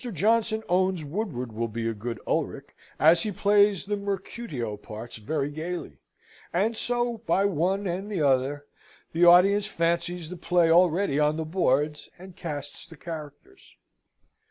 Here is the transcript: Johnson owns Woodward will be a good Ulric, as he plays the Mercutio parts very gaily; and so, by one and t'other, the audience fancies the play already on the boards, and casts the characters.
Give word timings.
Johnson 0.13 0.63
owns 0.67 1.05
Woodward 1.05 1.51
will 1.53 1.67
be 1.67 1.87
a 1.87 1.93
good 1.93 2.19
Ulric, 2.25 2.73
as 2.99 3.21
he 3.21 3.31
plays 3.31 3.85
the 3.85 3.95
Mercutio 3.95 4.75
parts 4.75 5.17
very 5.17 5.51
gaily; 5.51 5.99
and 6.51 6.75
so, 6.75 7.19
by 7.27 7.45
one 7.45 7.85
and 7.85 8.09
t'other, 8.09 8.65
the 9.13 9.25
audience 9.25 9.67
fancies 9.67 10.31
the 10.31 10.37
play 10.37 10.71
already 10.71 11.19
on 11.19 11.37
the 11.37 11.45
boards, 11.45 12.09
and 12.17 12.35
casts 12.35 12.87
the 12.87 12.97
characters. 12.97 13.75